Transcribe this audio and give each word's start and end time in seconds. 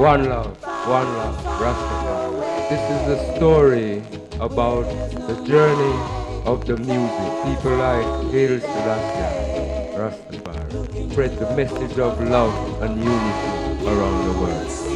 One 0.00 0.30
love, 0.30 0.56
one 0.88 1.12
love, 1.18 1.36
Rastafari. 1.60 2.70
This 2.70 2.80
is 2.88 3.00
the 3.06 3.36
story 3.36 4.02
about 4.40 4.88
the 5.28 5.44
journey 5.44 5.96
of 6.46 6.64
the 6.64 6.78
music. 6.78 7.30
People 7.44 7.76
like 7.76 8.06
Haile 8.32 8.60
Selassie, 8.60 9.92
Rastafari, 10.00 11.12
spread 11.12 11.38
the 11.38 11.54
message 11.54 11.98
of 11.98 12.18
love 12.18 12.80
and 12.80 12.96
unity 12.96 13.86
around 13.86 14.24
the 14.24 14.40
world. 14.40 14.89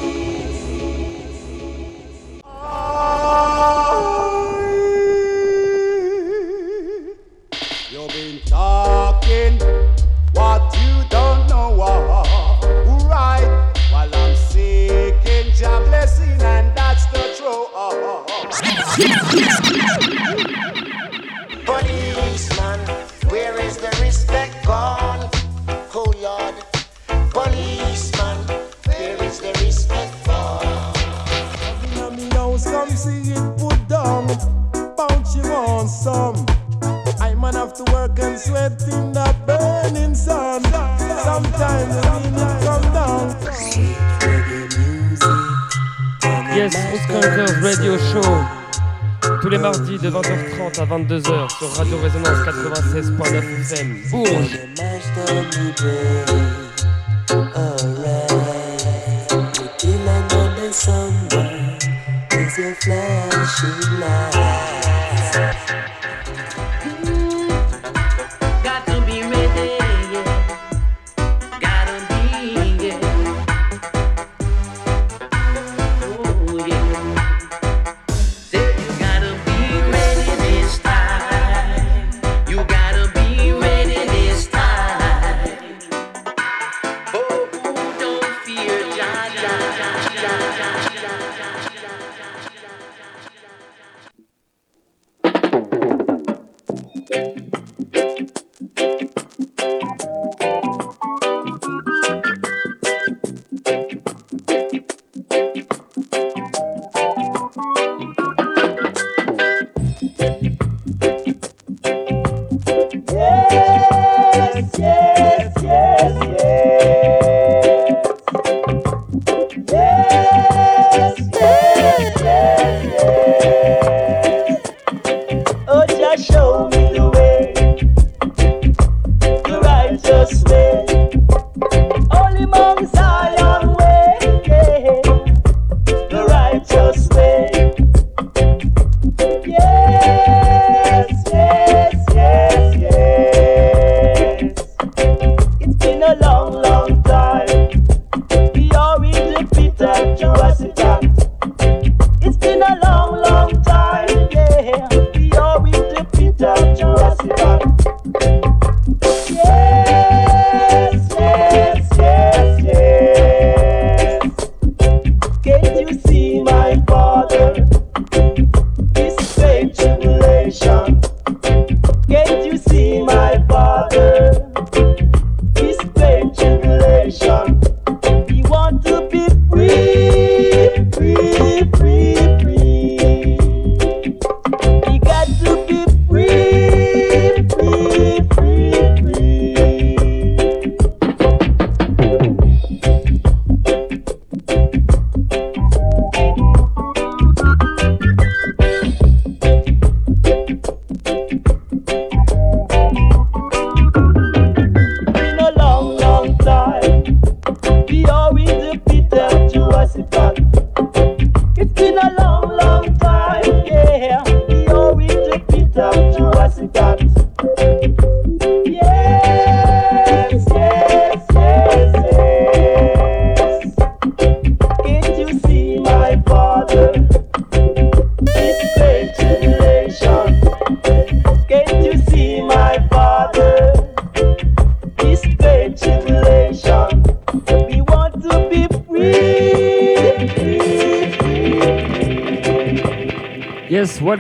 Wasiba. 156.95 158.54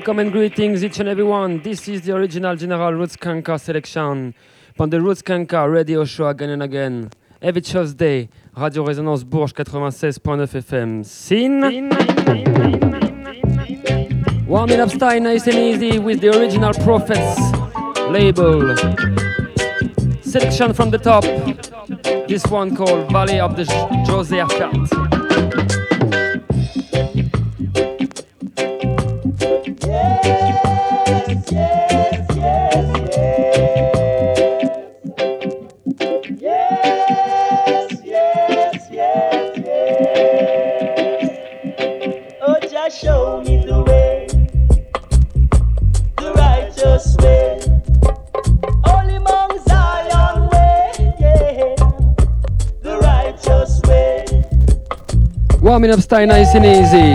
Welcome 0.05 0.19
and 0.19 0.33
greetings 0.33 0.85
each 0.85 1.01
and 1.01 1.09
everyone. 1.09 1.63
This 1.63 1.89
is 1.89 2.03
the 2.03 2.15
original 2.15 2.55
General 2.57 2.93
Roots 2.93 3.17
Skankers 3.17 3.63
selection 3.63 4.35
on 4.79 4.91
the 4.91 5.01
Roots 5.01 5.23
Skankers 5.23 5.73
radio 5.73 6.05
show 6.05 6.29
again 6.29 6.51
and 6.51 6.63
again. 6.63 7.09
Every 7.41 7.63
Tuesday, 7.63 8.29
Radio 8.55 8.85
Résonance 8.85 9.25
Bourges 9.25 9.65
96.9 9.65 10.47
FM. 10.61 11.07
Sin. 11.07 11.89
Warming 14.47 14.81
up 14.81 14.91
style 14.91 15.23
nice 15.23 15.47
and 15.47 15.57
easy 15.57 15.99
with 15.99 16.21
the 16.21 16.39
original 16.39 16.75
Prophets 16.75 17.41
label. 18.11 18.77
Selection 20.21 20.75
from 20.75 20.91
the 20.91 20.99
top. 20.99 21.25
This 22.29 22.47
one 22.49 22.77
called 22.77 23.11
Valley 23.11 23.41
of 23.41 23.57
the 23.57 23.65
José 24.07 24.43
Warming 55.85 55.99
up 55.99 56.03
style 56.03 56.27
nice 56.27 56.55
and 56.55 56.65
easy. 56.65 57.13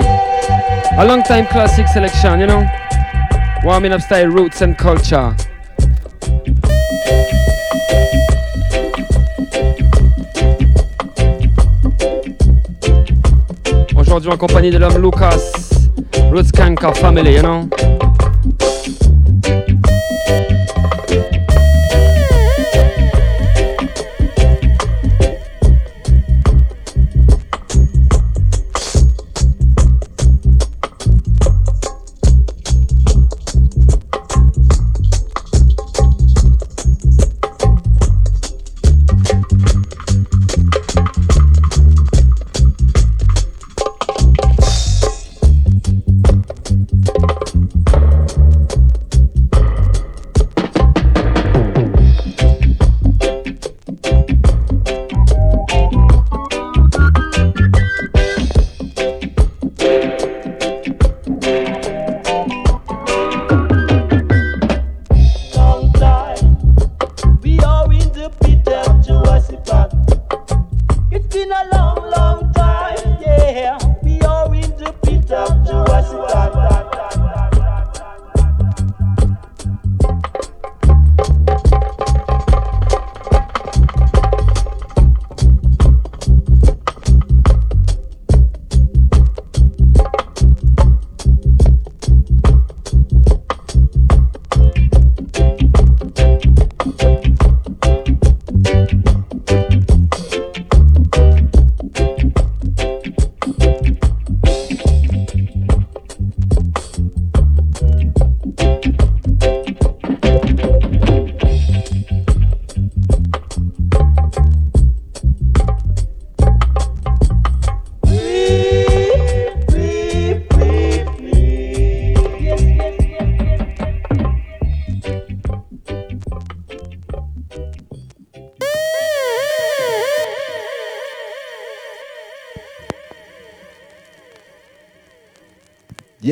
A 0.95 1.03
long 1.03 1.23
time 1.23 1.47
classic 1.47 1.87
selection, 1.87 2.39
you 2.39 2.45
know? 2.45 2.63
Warming 3.63 3.93
up 3.93 4.01
style 4.01 4.27
roots 4.27 4.61
and 4.61 4.77
culture. 4.77 5.35
Aujourd'hui 13.97 14.29
en 14.29 14.37
compagnie 14.37 14.69
de 14.69 14.77
l'homme 14.77 15.01
Lucas, 15.01 15.89
Roots 16.31 16.51
Kanka 16.51 16.93
Family, 16.93 17.37
you 17.37 17.41
know? 17.41 17.67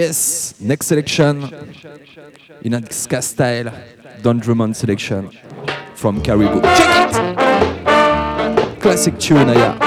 Yes, 0.08 0.56
next 0.62 0.86
selection 0.88 1.44
in 2.62 2.76
a 2.76 2.82
style, 2.94 3.74
Don 4.22 4.40
Drummond 4.40 4.78
selection 4.78 5.30
from 5.96 6.22
Caribou. 6.22 6.62
Check 6.62 7.10
it! 7.10 8.80
Classic 8.80 9.20
tune, 9.20 9.50
yeah. 9.50 9.87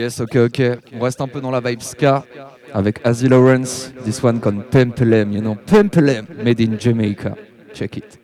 Yes, 0.00 0.18
ok, 0.18 0.36
ok. 0.36 0.62
On 0.94 1.00
reste 1.00 1.20
un 1.20 1.28
peu 1.28 1.42
dans 1.42 1.50
la 1.50 1.60
vibe 1.60 1.82
ska 1.82 2.24
avec 2.72 3.00
Azzy 3.04 3.28
Lawrence. 3.28 3.92
This 4.02 4.24
one 4.24 4.40
called 4.40 4.70
Pempelem, 4.70 5.30
you 5.30 5.42
know, 5.42 5.54
Pempelem, 5.66 6.26
made 6.42 6.58
in 6.58 6.78
Jamaica. 6.78 7.36
Check 7.74 7.98
it. 7.98 8.18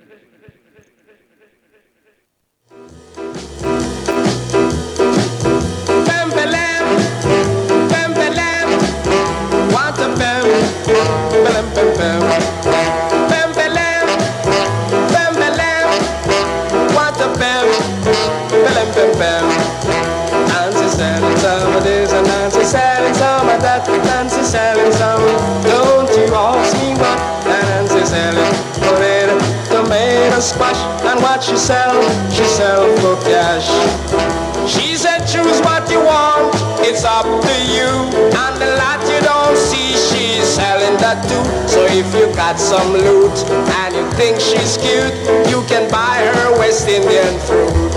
Got 42.53 42.61
some 42.61 42.93
loot 42.93 43.37
and 43.81 43.97
you 43.97 44.09
think 44.13 44.39
she's 44.39 44.77
cute, 44.77 45.13
you 45.51 45.65
can 45.67 45.91
buy 45.91 46.19
her 46.33 46.57
West 46.57 46.87
Indian 46.87 47.35
fruit. 47.41 47.91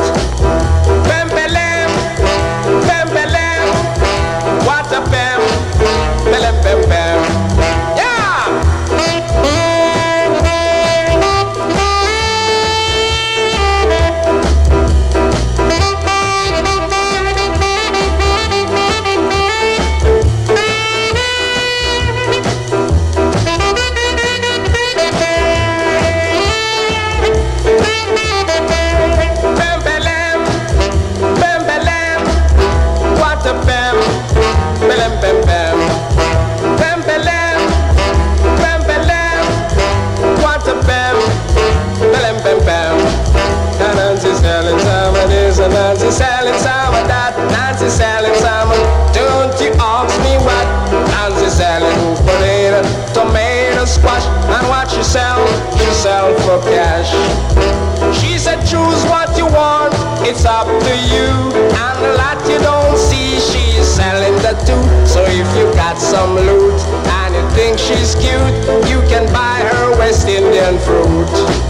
Pempelem, 1.06 1.90
pempelem, 2.88 3.68
what 4.66 4.88
a 4.92 5.02
pem, 5.12 5.40
pem. 6.90 6.99
It's 60.30 60.46
up 60.46 60.68
to 60.68 60.94
you. 61.10 61.30
And 61.74 61.98
a 62.06 62.14
lot 62.14 62.38
you 62.48 62.60
don't 62.60 62.98
see, 62.98 63.40
she's 63.40 63.88
selling 63.88 64.36
the 64.44 64.54
too. 64.66 65.08
So 65.08 65.26
if 65.26 65.48
you 65.58 65.66
got 65.74 65.98
some 65.98 66.36
loot 66.36 66.80
and 67.18 67.34
you 67.34 67.50
think 67.58 67.80
she's 67.80 68.14
cute, 68.14 68.54
you 68.88 69.02
can 69.10 69.26
buy 69.34 69.60
her 69.72 69.98
West 69.98 70.28
Indian 70.28 70.78
fruit. 70.80 71.69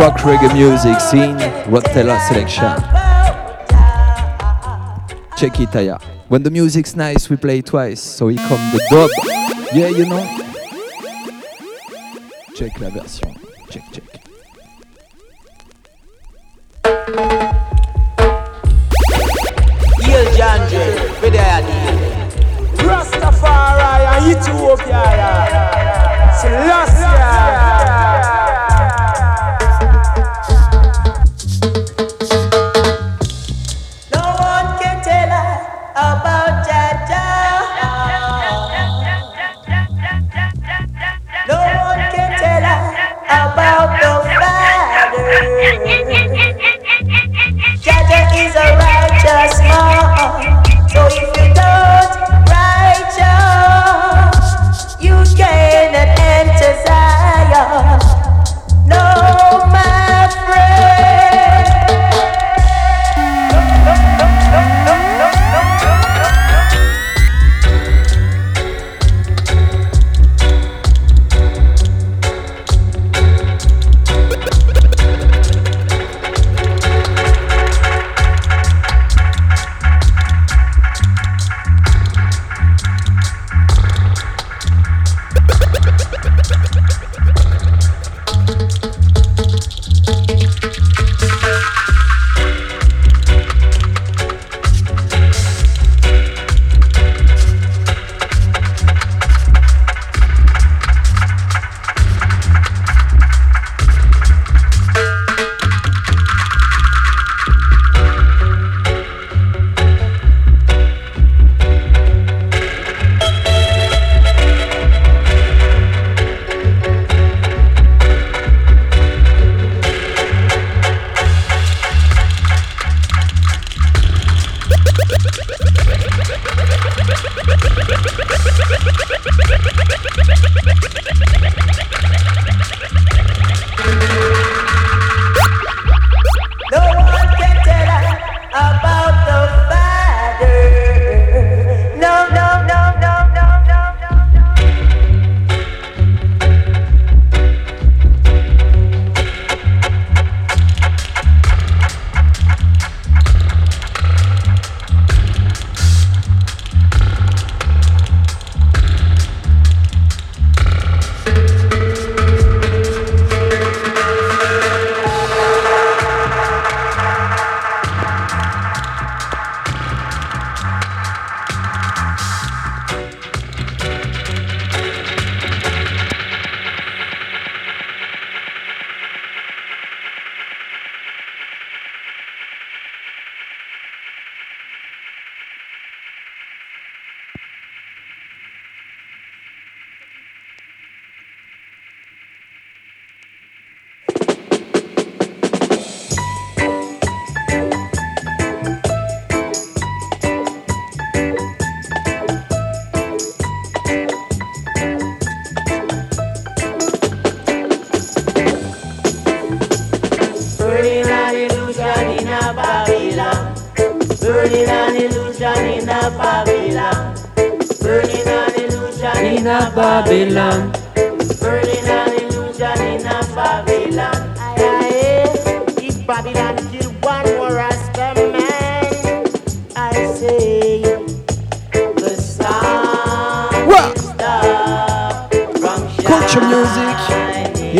rock 0.00 0.20
reggae 0.20 0.50
music 0.54 0.98
scene, 0.98 1.36
Rotella 1.68 2.18
selection. 2.26 2.72
Check 5.36 5.60
it 5.60 5.76
out. 5.76 6.02
When 6.28 6.42
the 6.42 6.50
music's 6.50 6.96
nice, 6.96 7.28
we 7.28 7.36
play 7.36 7.60
twice, 7.60 8.00
so 8.00 8.26
we 8.26 8.36
come 8.36 8.72
the 8.72 8.80
dub. 8.88 9.10
Yeah, 9.74 9.88
you 9.88 10.06
know. 10.06 10.24
Check 12.54 12.80
la 12.80 12.88
version. 12.88 13.49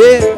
Yeah. 0.00 0.29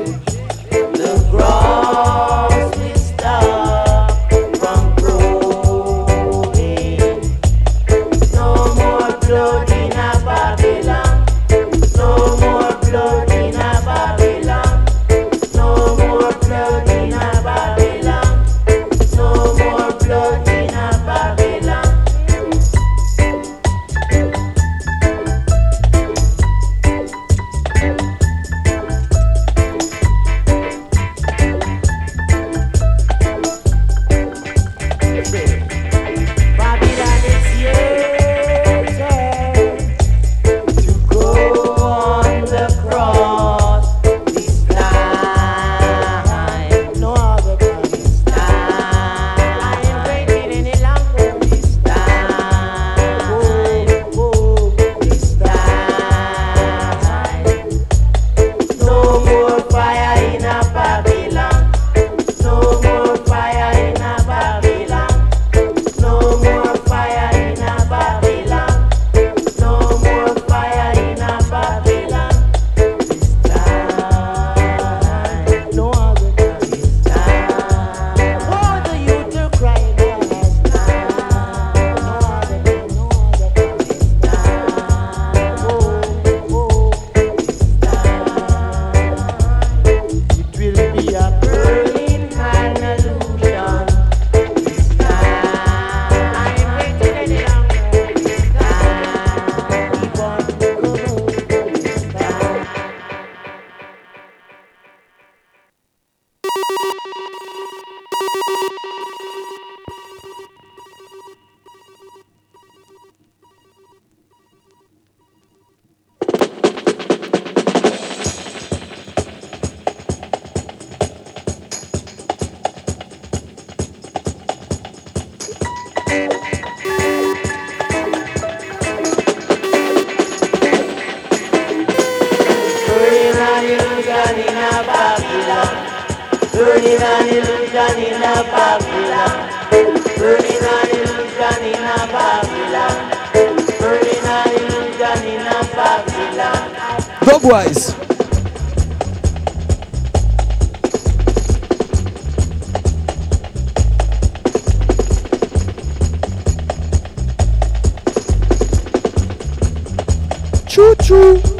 Tchau. 161.12 161.51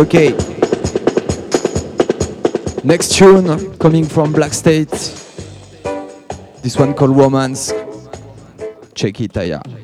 okay. 0.00 0.30
Next 2.84 3.14
tune 3.14 3.76
coming 3.78 4.04
from 4.04 4.32
Black 4.32 4.52
State. 4.52 4.90
This 6.62 6.76
one 6.78 6.94
called 6.94 7.16
Romance. 7.16 7.72
Check 8.94 9.20
it 9.20 9.36
out. 9.36 9.79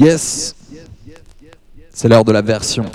Yes, 0.00 0.54
c'est 1.90 2.08
l'heure 2.08 2.24
de 2.24 2.32
la 2.32 2.40
version. 2.40 2.86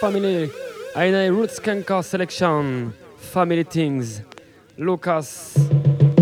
Family. 0.00 0.50
Know 0.94 1.28
Roots 1.30 1.58
Skankers 1.58 2.04
selection. 2.04 2.92
Family 3.16 3.64
things. 3.64 4.22
Lucas 4.76 5.58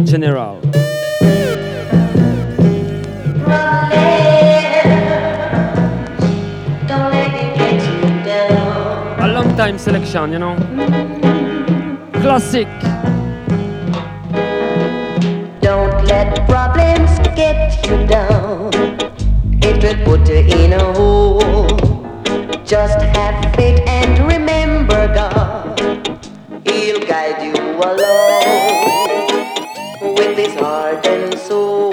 General. 0.05 0.61
A 9.19 9.29
long 9.29 9.55
time 9.57 9.79
selection, 9.79 10.33
you 10.33 10.39
know. 10.39 10.57
Classic. 12.15 12.69
Don't 15.61 16.05
let 16.07 16.49
problems 16.49 17.19
get 17.37 17.87
you 17.87 18.07
down. 18.07 18.71
It 19.63 19.83
will 19.83 20.05
put 20.05 20.29
you 20.29 20.37
in 20.37 20.73
a 20.73 20.95
hole. 20.95 21.26
Just 22.67 23.01
have 23.01 23.55
faith 23.55 23.81
and 23.87 24.19
remember 24.27 25.07
God. 25.15 25.79
He'll 26.67 26.99
guide 26.99 27.41
you 27.41 27.55
along 27.77 28.57
with 30.17 30.37
his 30.37 30.53
heart 30.57 31.07
and 31.07 31.39
soul. 31.39 31.93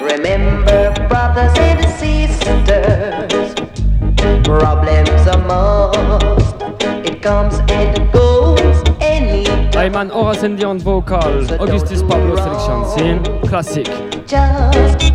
Remember, 0.00 0.94
brothers 1.06 1.52
and 1.58 1.84
sisters, 2.00 3.54
problems 4.42 5.26
are 5.28 5.44
must. 5.46 6.56
It 7.06 7.20
comes 7.20 7.58
and 7.68 8.10
goes 8.10 8.82
anytime. 9.02 9.76
I'm 9.76 9.94
an 9.96 10.08
Horace 10.08 10.42
Andy 10.42 10.64
on 10.64 10.78
vocal. 10.78 11.52
Augustus 11.60 12.00
Pablo 12.00 12.36
selection. 12.36 12.84
See? 12.86 13.48
Classic. 13.50 13.86
Just 14.26 15.14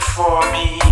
before 0.00 0.40
me. 0.52 0.89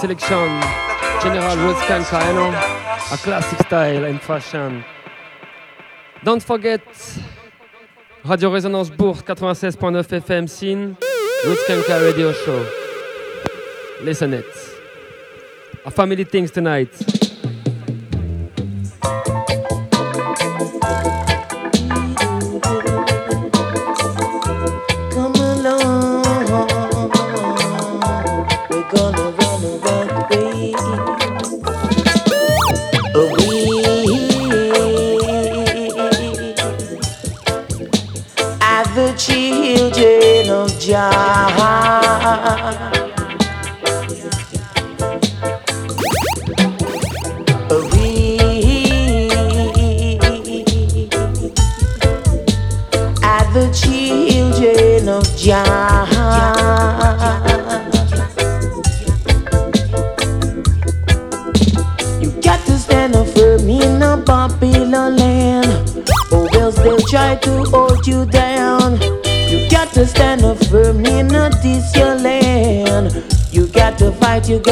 Selection. 0.00 0.60
General 1.22 1.56
you 2.28 2.34
know? 2.34 2.50
A 3.12 3.16
classic 3.16 3.58
style 3.66 4.04
and 4.04 4.20
fashion. 4.20 4.84
Don't 6.22 6.42
forget 6.42 6.82
Radio 8.24 8.50
Résonance 8.50 8.96
Bourse 8.96 9.22
96.9 9.22 10.20
FM 10.20 10.48
scene, 10.48 10.96
Roots 11.44 11.66
Kanka 11.66 12.00
radio 12.00 12.32
show. 12.32 12.64
Listen 14.02 14.34
it. 14.34 14.46
A 15.84 15.90
family 15.90 16.24
things 16.24 16.50
tonight. 16.52 17.17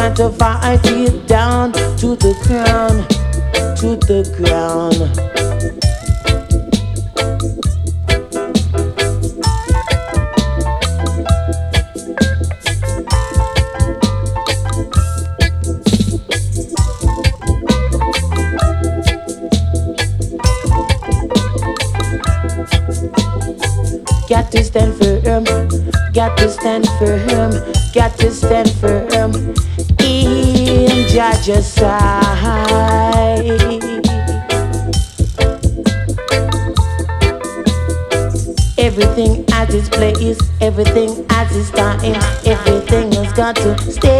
Got 0.08 0.16
to 0.16 0.30
fight 0.30 0.80
it 0.84 1.26
down 1.26 1.72
to 1.72 2.14
the 2.14 2.32
ground, 2.44 3.08
to 3.76 3.96
the 4.06 4.22
ground. 4.36 4.94
Got 24.28 24.52
to 24.52 24.62
stand 24.62 24.94
firm, 24.94 25.44
got 26.12 26.38
to 26.38 26.48
stand 26.48 26.86
firm, 27.00 27.50
got 27.92 28.16
to 28.18 28.30
stand 28.30 28.70
firm 28.70 29.05
Judge's 31.46 31.74
side. 31.74 33.44
Everything 38.78 39.44
at 39.52 39.72
its 39.72 39.88
place, 39.88 40.40
everything 40.60 41.24
at 41.30 41.46
its 41.52 41.70
time, 41.70 42.00
everything 42.44 43.12
has 43.12 43.32
got 43.32 43.54
to 43.54 43.78
stay 43.92 44.15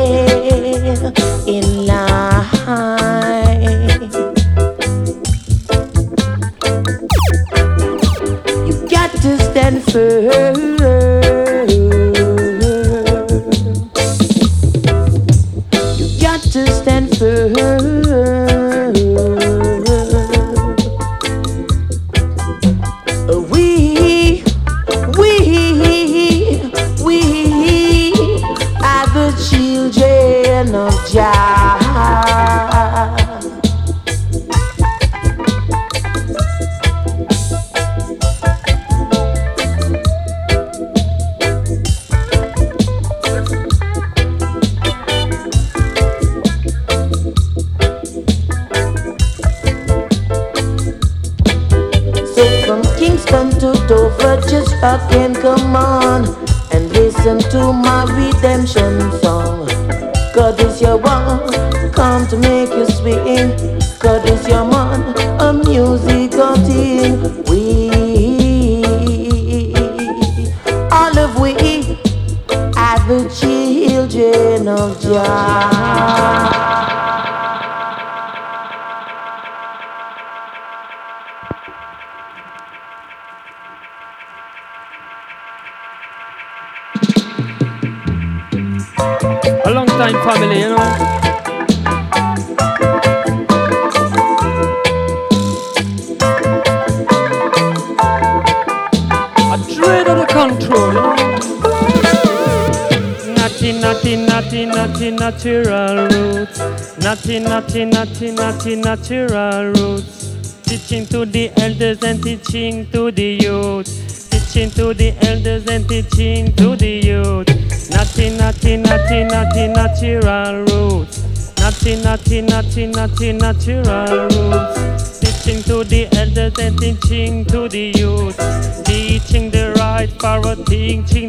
natural 108.87 109.73
roots. 109.73 110.63
Teaching 110.63 111.07
to 111.07 111.27
the 111.27 111.51
elders 111.61 112.05
and 112.05 112.23
teaching 112.23 112.89
to 112.93 113.11
the 113.11 113.31
youth. 113.47 113.89
Teaching 114.31 114.71
to 114.79 114.95
the 114.95 115.11
elders 115.29 115.67
and 115.67 115.89
teaching 115.89 116.53
to 116.55 116.77
the 116.77 116.93
youth. 117.11 117.49
Natty, 117.91 118.31
natty, 118.39 118.77
natty, 118.77 119.25
natty, 119.25 119.67
natural 119.75 120.63
roots. 120.71 121.17
Natty, 121.59 121.97
natty, 122.05 122.43
natty, 122.43 122.87
natty, 122.87 123.33
natural 123.33 124.29
roots. 124.29 125.19
Teaching 125.19 125.63
to 125.65 125.83
the 125.83 126.07
elders 126.21 126.57
and 126.61 126.79
teaching 126.79 127.45
to 127.47 127.69
the 127.69 127.91
youth. 128.03 128.39
Teaching 128.85 129.51
the 129.51 129.75
right 129.81 130.11
for 130.21 130.55
teaching 130.65 131.26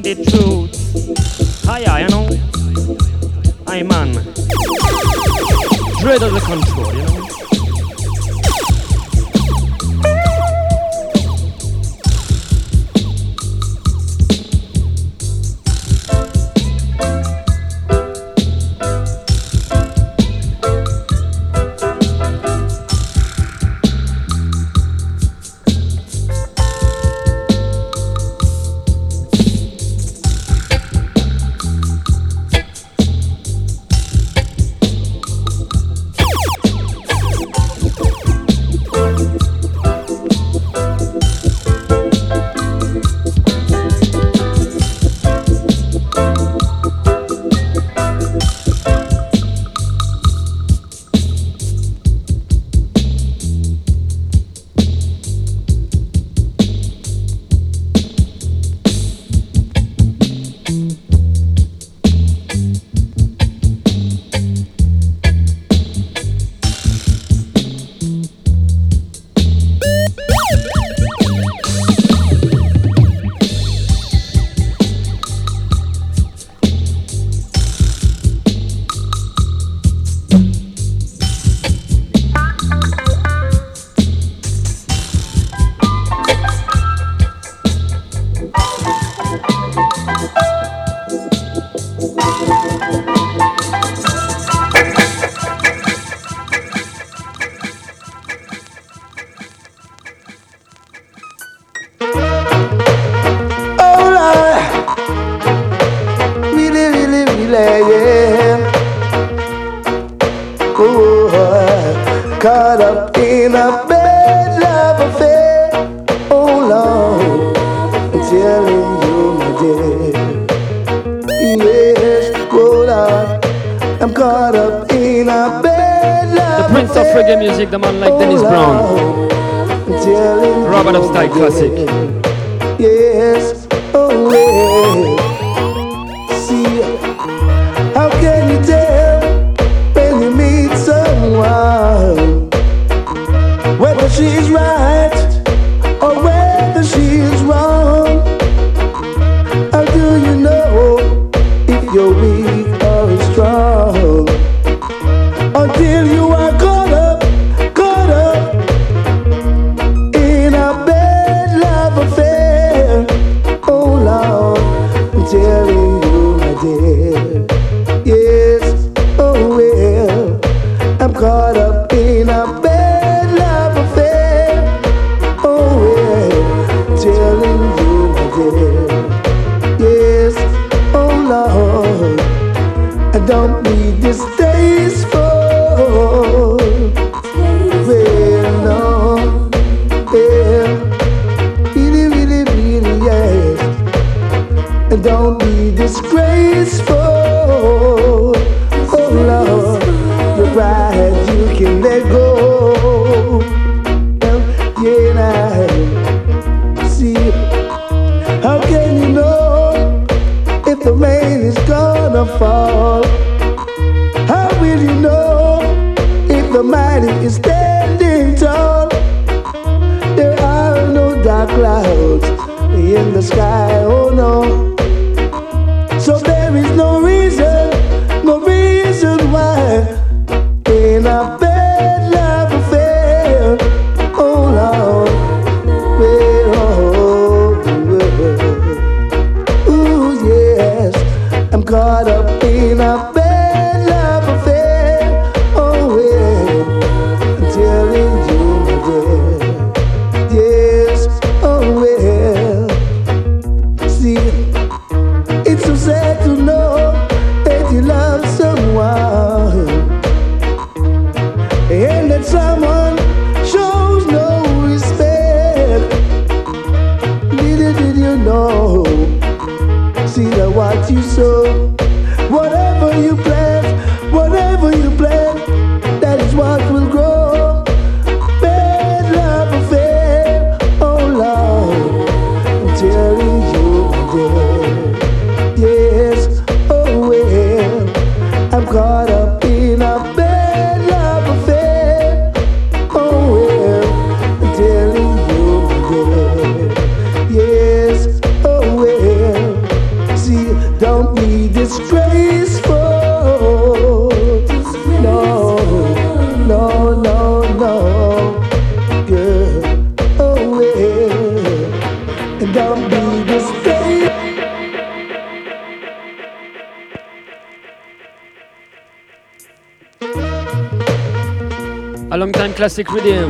classic 322.68 322.92
rhythm. 322.92 323.27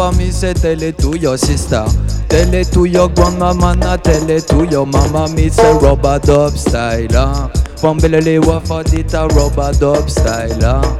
Papa, 0.00 0.16
me 0.16 0.30
say 0.30 0.54
tell 0.54 0.82
it 0.82 0.98
to 0.98 1.16
your 1.18 1.36
sister. 1.36 1.84
Tell 2.28 2.54
it 2.54 2.72
to 2.72 2.84
your 2.84 3.08
grandmama, 3.08 3.76
na 3.76 3.96
tell 3.96 4.30
it 4.30 4.46
to 4.48 4.64
your 4.70 4.86
mama, 4.86 5.28
me 5.34 5.48
say 5.48 5.72
rubber 5.74 6.18
dub 6.18 6.52
style. 6.52 7.06
Huh? 7.10 7.48
Pambelele 7.82 8.38
wafa 8.44 8.82
dita 8.84 9.28
rubber 9.34 9.72
dub 9.78 10.08
style. 10.08 10.60
Huh? 10.60 10.98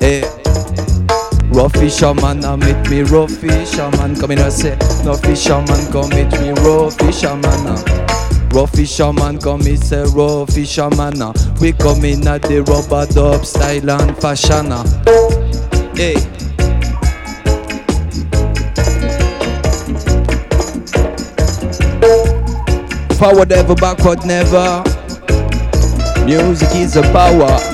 Hey. 0.00 0.22
Rough 1.52 1.72
fisherman, 1.74 2.44
I 2.44 2.56
meet 2.56 2.90
me 2.90 3.02
rough 3.02 3.30
fisherman. 3.30 4.16
Come 4.16 4.32
in 4.32 4.38
and 4.38 4.52
say, 4.52 4.76
no 5.04 5.14
fisherman, 5.14 5.90
come 5.92 6.08
meet 6.10 6.32
me 6.40 6.50
raw 6.62 6.88
fisherman. 6.90 7.66
uh. 7.66 8.48
Raw 8.52 8.66
fisherman, 8.66 9.38
come 9.38 9.60
me 9.64 9.76
say 9.76 10.04
raw 10.14 10.44
fisherman. 10.46 11.20
uh. 11.22 11.32
We 11.60 11.72
come 11.72 12.04
in 12.04 12.26
at 12.26 12.42
the 12.42 12.62
rubber 12.62 13.06
dub 13.12 13.44
style 13.46 13.90
and 13.90 14.16
fashion. 14.18 14.72
uh. 14.72 14.84
Hey. 15.94 16.41
Forward 23.22 23.52
ever, 23.52 23.76
backward 23.76 24.26
never. 24.26 24.82
Music 26.26 26.74
is 26.74 26.96
a 26.96 27.02
power. 27.12 27.71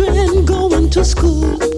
Children 0.00 0.44
going 0.46 0.90
to 0.90 1.04
school. 1.04 1.69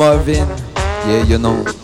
Marvin. 0.00 0.48
Yeah, 1.04 1.24
you 1.24 1.36
know. 1.36 1.79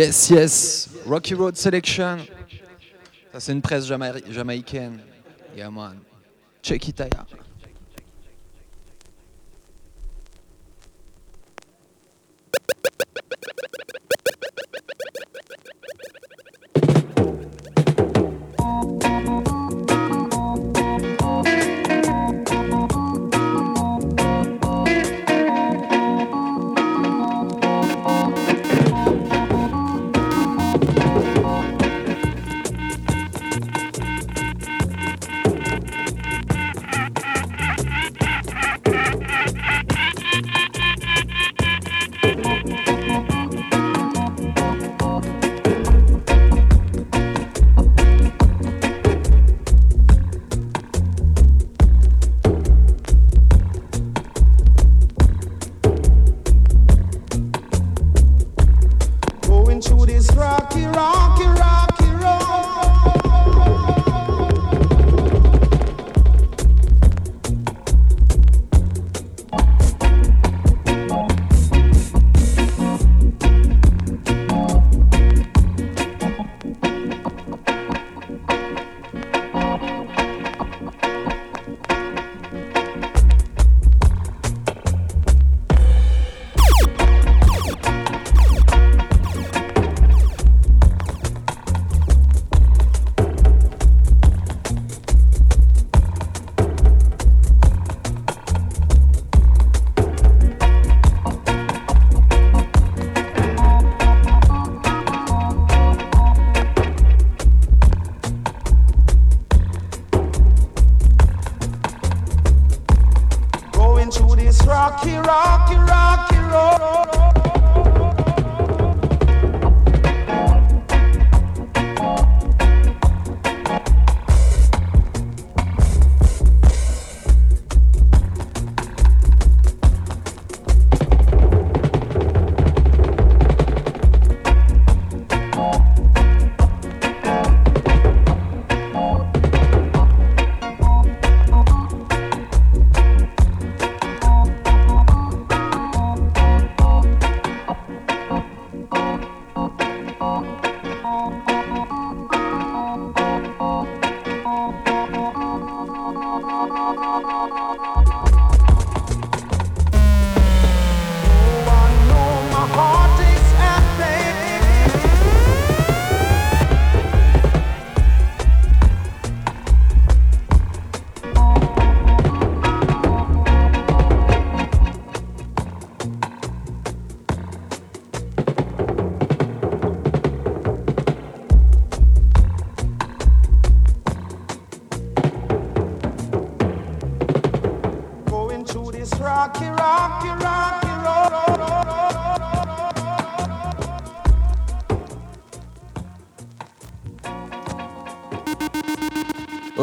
Yes, 0.00 0.30
yes. 0.30 0.88
Rocky 1.04 1.34
Road 1.34 1.56
Selection. 1.58 2.16
Ça, 3.32 3.38
c'est 3.38 3.52
une 3.52 3.60
presse 3.60 3.84
jamaï 3.86 4.22
jamaïcaine. 4.30 4.98
Yeah, 5.54 5.68
man. 5.70 6.00
Check 6.62 6.88
it 6.88 7.02
out. 7.02 7.29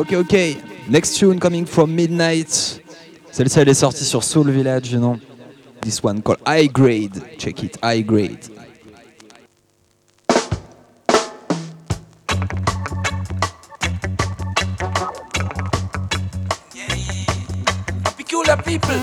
ok, 0.07 0.19
ok. 0.19 0.57
Next 0.89 1.17
tune 1.17 1.39
coming 1.39 1.65
from 1.65 1.93
Midnight. 1.93 2.81
Celle-ci, 3.31 3.59
elle 3.59 3.69
est 3.69 3.73
sortie 3.73 4.05
sur 4.05 4.23
Soul 4.23 4.49
Village, 4.51 4.95
non? 4.95 5.19
This 5.81 6.03
one 6.03 6.21
called 6.21 6.39
High 6.47 6.67
Grade. 6.67 7.21
Check 7.37 7.63
it, 7.63 7.77
High 7.83 8.03
Grade. 8.03 8.39
Peculiar 18.17 18.57
people, 18.63 18.99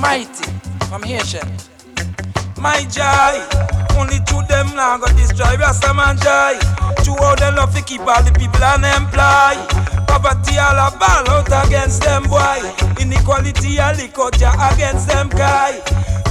mighty 0.00 0.44
from 0.88 1.04
ancient. 1.04 1.68
My 2.60 2.84
joy, 2.90 3.40
only 3.96 4.18
to 4.26 4.42
them 4.48 4.74
now 4.74 4.98
got 4.98 5.14
this 5.16 5.32
joy. 5.32 5.56
We 5.56 5.62
are 5.62 5.74
some 5.74 5.98
joy. 6.18 6.77
To 7.04 7.14
how 7.14 7.34
them 7.36 7.56
love 7.56 7.74
to 7.74 7.82
keep 7.82 8.00
all 8.00 8.22
the 8.22 8.32
people 8.32 8.62
unemployed. 8.62 9.60
Poverty 10.08 10.58
all 10.58 10.78
a 10.78 10.90
ball 10.96 11.28
out 11.30 11.66
against 11.66 12.02
them 12.02 12.24
boy. 12.24 12.60
Inequality 13.00 13.78
a 13.78 13.92
lick 13.96 14.18
out 14.18 14.40
ya 14.40 14.52
against 14.72 15.08
them 15.08 15.28
guy. 15.28 15.80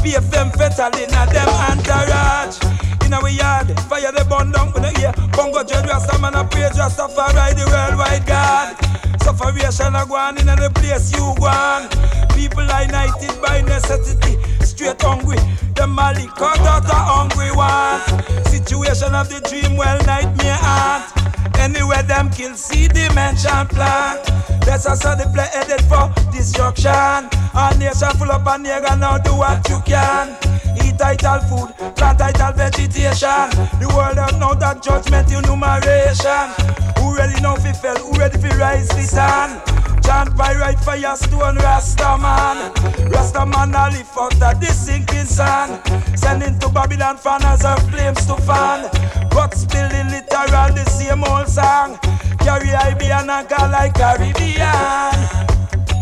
Beef 0.03 0.25
them 0.31 0.51
fatal 0.51 0.93
in 0.97 1.13
a 1.13 1.23
them 1.29 1.49
entourage. 1.69 2.57
In 3.05 3.13
our 3.13 3.29
yard, 3.29 3.71
fire 3.87 4.11
the 4.11 4.25
bun 4.29 4.51
down 4.51 4.73
with 4.73 4.83
the 4.83 4.91
ear. 5.01 5.13
Bongo 5.31 5.63
dread 5.63 5.87
Rasta 5.87 6.19
man 6.19 6.35
a 6.35 6.43
pray 6.43 6.67
praise 6.67 6.77
Rastafari 6.77 7.55
the 7.55 7.65
worldwide 7.71 8.25
God. 8.25 8.75
Sufferation 9.23 9.95
a 9.95 10.05
go 10.05 10.15
on 10.15 10.37
in 10.37 10.45
the 10.47 10.69
place 10.75 11.11
you 11.11 11.23
go 11.39 11.47
on. 11.47 11.87
People 12.35 12.69
are 12.69 12.83
united 12.83 13.31
by 13.41 13.61
necessity, 13.61 14.35
straight 14.77 15.01
hungry. 15.01 15.37
Them 15.73 15.97
a 15.97 16.13
lick 16.13 16.29
out 16.37 16.85
a 16.85 16.99
hungry 17.09 17.49
one. 17.51 17.97
Situation 18.45 19.15
of 19.15 19.27
the 19.27 19.41
dream, 19.49 19.75
well 19.75 19.97
nightmare 20.05 20.59
aunt. 20.61 21.09
Anywhere 21.57 22.03
them 22.03 22.29
kill, 22.29 22.53
see 22.53 22.87
dimension 22.87 23.65
plant. 23.73 24.21
That's 24.61 24.85
also 24.85 25.15
the 25.15 25.25
play 25.33 25.49
headed 25.49 25.81
for 25.89 26.13
destruction. 26.31 27.25
Our 27.57 27.73
nation 27.77 28.13
full 28.21 28.31
up 28.31 28.45
and 28.45 28.65
nigga 28.65 28.99
now 28.99 29.17
do 29.17 29.33
what 29.35 29.67
you 29.67 29.81
can. 29.81 30.37
Eat 30.85 30.99
title 30.99 31.41
food, 31.49 31.73
plant 31.95 32.19
title 32.19 32.53
vegetation. 32.53 33.49
The 33.81 33.89
world 33.97 34.15
don't 34.15 34.37
know 34.39 34.53
that 34.53 34.83
judgment 34.83 35.33
enumeration. 35.33 36.53
Who 37.01 37.17
really 37.17 37.41
know 37.41 37.55
fi 37.55 37.73
fell, 37.73 37.97
who 37.97 38.13
ready 38.19 38.37
fi 38.37 38.55
rise 38.57 38.91
fi 38.93 39.01
stand? 39.01 39.86
Chant 40.07 40.37
by 40.37 40.55
right 40.55 40.79
fire 40.79 41.17
stone 41.17 41.57
Rasta 41.57 42.17
man. 42.17 42.71
Rasta 43.11 43.45
man 43.45 43.73
lift 43.91 44.17
out 44.17 44.41
of 44.41 44.61
the 44.61 44.67
sinking 44.67 45.25
sun 45.25 45.81
Sending 46.15 46.57
to 46.59 46.69
Babylon 46.69 47.17
fanners 47.17 47.65
of 47.65 47.77
flames 47.89 48.25
to 48.25 48.37
fan. 48.47 48.89
But 49.31 49.53
still 49.53 49.89
the 49.89 50.05
literal 50.07 50.71
the 50.73 50.85
same 50.89 51.25
old 51.25 51.49
song. 51.49 51.99
Carry 52.39 52.69
Iberian 52.69 53.29
and 53.29 53.49
call 53.49 53.69
like 53.69 53.95
Caribbean 53.95 55.11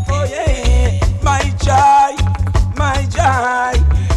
Oh 0.08 0.28
yeah. 0.30 1.00
My 1.24 1.42
joy, 1.66 2.14
my 2.78 3.02
joy, 3.10 3.74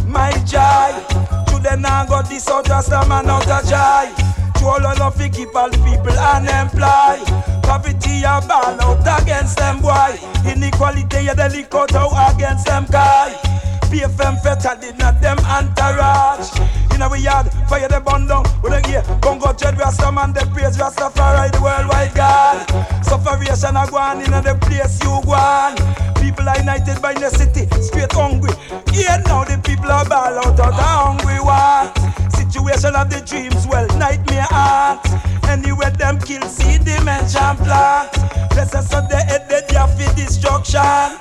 my 0.06 0.32
joy. 0.44 1.48
Children 1.48 1.80
now 1.80 2.04
got 2.04 2.28
this 2.28 2.46
out 2.50 2.68
Rasta 2.68 3.06
man 3.08 3.30
out 3.30 3.48
of 3.48 3.64
joy 3.66 4.37
To 4.58 4.66
all 4.66 4.86
of 4.86 5.14
fi 5.16 5.28
keep 5.28 5.54
all 5.54 5.70
people 5.70 6.18
unemployed. 6.18 7.26
Poverty 7.62 8.22
a 8.22 8.40
ball 8.46 8.80
out 8.80 9.22
against 9.22 9.58
them 9.58 9.80
boy. 9.80 10.18
Inequality 10.44 11.28
lick 11.54 11.74
out 11.74 11.94
out 11.94 12.34
against 12.34 12.66
them 12.66 12.86
guy 12.90 13.58
PFM 13.88 14.40
fatal 14.42 14.76
did 14.80 14.98
not 14.98 15.20
them 15.20 15.38
entourage. 15.40 16.52
In 16.94 17.02
our 17.02 17.16
yard, 17.16 17.50
fire 17.68 17.88
the 17.88 18.00
bun 18.00 18.26
down. 18.26 18.44
With 18.62 18.72
a 18.72 18.82
gear, 18.82 19.02
Bongo 19.22 19.52
Jed 19.52 19.78
Rasta 19.78 20.12
man 20.12 20.32
The 20.32 20.44
praise 20.52 20.76
Rastafari, 20.76 21.52
the 21.52 21.62
worldwide 21.62 22.14
God. 22.14 22.66
Sufferation 23.04 23.76
a 23.76 23.86
go 23.88 23.96
on 23.96 24.20
in 24.20 24.30
the 24.30 24.58
place 24.60 25.00
you 25.00 25.16
go 25.24 25.32
on. 25.32 25.76
People 26.20 26.48
are 26.48 26.58
united 26.58 27.00
by 27.00 27.14
necessity, 27.14 27.64
straight 27.80 28.12
hungry. 28.12 28.52
Yeah, 28.92 29.22
now 29.24 29.44
the 29.44 29.56
people 29.64 29.90
are 29.90 30.04
ball 30.04 30.36
out 30.36 30.58
of 30.58 30.74
the 30.76 30.84
hungry 30.84 31.38
one 31.40 31.88
Situation 32.32 32.94
of 32.94 33.08
the 33.08 33.22
dreams, 33.24 33.66
well, 33.66 33.86
nightmare 33.96 34.46
art 34.50 35.06
Anywhere 35.48 35.90
them 35.90 36.18
kill, 36.20 36.42
see 36.42 36.78
dimension 36.78 37.56
plant. 37.64 38.12
Blessings 38.50 38.92
of 38.92 39.08
the 39.08 39.16
head, 39.16 39.48
they 39.48 39.62
for 39.64 40.14
destruction. 40.14 41.16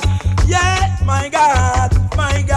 Yeah, 0.47 0.97
my 1.05 1.29
God, 1.29 1.95
my 2.17 2.41
God 2.41 2.56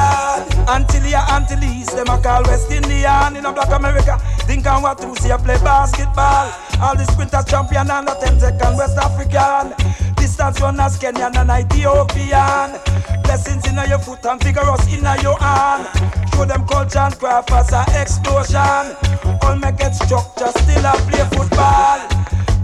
Until 0.69 1.03
here, 1.03 1.25
until 1.31 1.63
east, 1.65 1.97
them 1.97 2.07
a 2.09 2.21
call 2.23 2.43
West 2.45 2.71
Indian 2.71 3.37
In 3.37 3.45
a 3.45 3.53
black 3.53 3.73
America, 3.73 4.19
think 4.47 4.67
on 4.67 4.83
what 4.83 4.99
to 4.99 5.15
see, 5.21 5.33
I 5.33 5.37
play 5.37 5.59
basketball. 5.59 6.53
All 6.81 6.97
the 6.97 7.05
sprinters 7.05 7.45
champion 7.47 7.91
and 7.91 8.07
the 8.07 8.15
10 8.15 8.41
second 8.41 8.77
West 8.77 8.97
African. 8.97 9.75
Distance 10.17 10.61
runners, 10.61 10.99
Kenyan 10.99 11.37
and 11.37 11.51
Ethiopian. 11.51 12.79
Blessings 13.25 13.67
in 13.67 13.77
your 13.89 13.99
foot 13.99 14.25
and 14.27 14.43
vigorous 14.43 14.87
in 14.93 15.05
your 15.23 15.39
hand. 15.39 15.87
Show 16.35 16.45
them 16.45 16.67
culture 16.67 16.99
and 16.99 17.19
craft 17.19 17.51
as 17.53 17.73
a 17.73 17.85
explosion. 18.01 18.97
All 19.43 19.57
make 19.57 19.81
it 19.81 19.95
structure, 19.95 20.53
still 20.55 20.87
a 20.87 20.93
play 21.09 21.25
football 21.37 22.21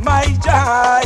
My 0.07 0.23
joy, 0.39 1.03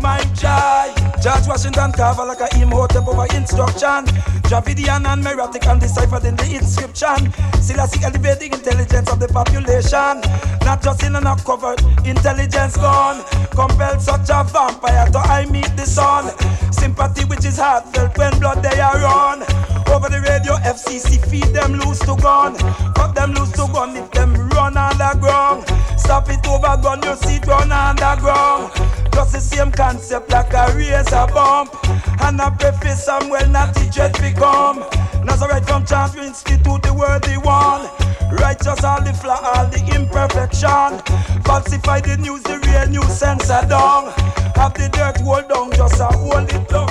my 0.00 0.22
joy 0.38 0.94
George 1.20 1.48
Washington 1.48 1.90
carve 1.90 2.18
like 2.18 2.38
a 2.40 2.62
Imhotep 2.62 3.08
over 3.08 3.26
instruction. 3.34 4.06
Dravidian 4.46 5.04
and 5.04 5.24
Meroitic 5.24 5.66
and 5.66 5.80
deciphered 5.80 6.24
in 6.24 6.36
the 6.36 6.54
inscription. 6.54 7.32
See 7.60 7.74
elevating 7.74 8.52
intelligence 8.52 9.10
of 9.10 9.18
the 9.18 9.26
population. 9.26 10.22
Not 10.64 10.80
just 10.80 11.02
in 11.02 11.16
an 11.16 11.24
covered 11.42 11.80
intelligence 12.06 12.76
gone 12.76 13.24
Compelled 13.50 14.00
such 14.00 14.30
a 14.30 14.44
vampire 14.44 15.10
to 15.10 15.18
I 15.18 15.46
meet 15.46 15.74
the 15.74 15.84
sun. 15.84 16.30
Sympathy 16.72 17.24
which 17.24 17.44
is 17.44 17.58
heartfelt 17.58 18.16
when 18.16 18.38
blood 18.38 18.62
they 18.62 18.78
are 18.78 19.02
on. 19.04 19.42
Over 19.90 20.08
the 20.08 20.20
radio 20.22 20.54
FCC 20.62 21.18
feed 21.28 21.52
them 21.52 21.80
loose 21.80 21.98
to 22.06 22.14
gun. 22.22 22.54
Cut 22.94 23.16
them 23.16 23.32
loose 23.32 23.50
to 23.58 23.66
gun 23.72 23.96
if 23.96 24.08
them 24.12 24.48
run 24.50 24.76
underground 24.76 25.66
Stop 26.06 26.30
it 26.30 26.46
over 26.46 26.80
gun 26.80 27.02
you 27.02 27.16
see 27.16 27.34
it 27.34 27.46
run 27.46 27.72
underground. 27.72 28.70
Just 29.12 29.32
the 29.32 29.40
same 29.40 29.72
concept 29.72 30.30
like 30.30 30.54
a 30.54 30.72
razor 30.76 31.26
bump. 31.34 31.74
And 32.22 32.40
a 32.40 32.48
preface 32.52 33.04
Samuel 33.04 33.48
not 33.48 33.74
teach 33.74 33.98
it 33.98 34.12
become 34.22 34.86
Nazareth 35.26 35.66
from 35.66 35.84
Champion 35.84 36.26
Institute 36.26 36.82
the 36.84 36.94
worthy 36.94 37.36
one. 37.38 37.90
Righteous 38.38 38.84
all 38.84 39.02
the 39.02 39.12
flaw, 39.14 39.40
all 39.42 39.66
the 39.66 39.82
imperfection. 39.94 41.02
Falsify 41.42 42.00
the 42.00 42.16
news, 42.18 42.42
the 42.42 42.58
real 42.58 42.86
news 42.88 43.18
censor 43.18 43.66
down 43.68 44.10
Have 44.54 44.74
the 44.74 44.88
dirt 44.92 45.20
hold 45.20 45.48
down, 45.48 45.70
just 45.72 46.00
a 46.00 46.06
hold 46.06 46.52
it 46.52 46.68
down 46.68 46.90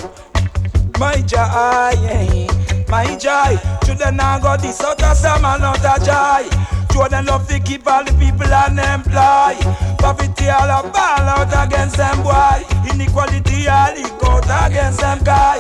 My 1.00 1.16
joy, 1.24 2.48
my 2.88 3.18
joy 3.18 3.60
Children 3.86 4.16
now 4.18 4.40
got 4.40 4.62
this 4.62 4.82
out 4.82 5.02
of 5.04 5.18
some 5.18 5.44
and 5.44 5.64
a 5.64 6.06
joy 6.06 6.75
Children 6.96 7.26
love 7.26 7.46
to 7.50 7.60
keep 7.60 7.86
all 7.86 8.06
the 8.06 8.14
people 8.14 8.48
unemployed 8.48 9.60
Poverty 10.00 10.48
all 10.48 10.64
a 10.64 10.82
ball 10.96 11.28
out 11.28 11.68
against 11.68 11.98
them 11.98 12.24
boy. 12.24 12.64
Inequality 12.88 13.68
all 13.68 13.92
leak 13.92 14.24
out 14.24 14.72
against 14.72 15.02
them 15.02 15.20
guy. 15.26 15.60